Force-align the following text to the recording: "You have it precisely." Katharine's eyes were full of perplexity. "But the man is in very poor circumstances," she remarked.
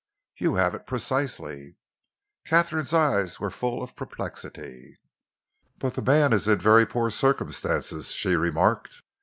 "You 0.39 0.55
have 0.55 0.73
it 0.73 0.87
precisely." 0.87 1.75
Katharine's 2.43 2.91
eyes 2.91 3.39
were 3.39 3.51
full 3.51 3.83
of 3.83 3.95
perplexity. 3.95 4.97
"But 5.77 5.93
the 5.93 6.01
man 6.01 6.33
is 6.33 6.47
in 6.47 6.57
very 6.57 6.87
poor 6.87 7.11
circumstances," 7.11 8.07
she 8.11 8.35
remarked. 8.35 9.03